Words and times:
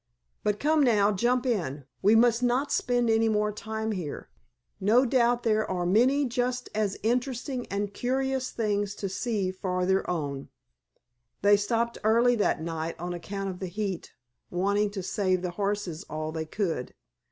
But 0.43 0.59
come 0.59 0.81
now, 0.81 1.11
jump 1.11 1.45
in, 1.45 1.85
we 2.01 2.15
must 2.15 2.41
not 2.41 2.71
spend 2.71 3.07
any 3.07 3.29
more 3.29 3.51
time 3.51 3.91
here. 3.91 4.29
No 4.79 5.05
doubt 5.05 5.43
there 5.43 5.63
are 5.69 5.85
many 5.85 6.25
just 6.25 6.69
as 6.73 6.97
interesting 7.03 7.67
and 7.67 7.93
curious 7.93 8.49
things 8.49 8.95
to 8.95 9.07
see 9.07 9.51
farther 9.51 10.09
on." 10.09 10.49
They 11.43 11.55
stopped 11.55 11.99
early 12.03 12.33
that 12.37 12.63
night 12.63 12.95
on 12.99 13.13
account 13.13 13.51
of 13.51 13.59
the 13.59 13.67
heat, 13.67 14.13
wanting 14.49 14.89
to 14.89 15.03
save 15.03 15.43
the 15.43 15.51
horses 15.51 16.03
all 16.09 16.31
they 16.31 16.45
could. 16.45 16.95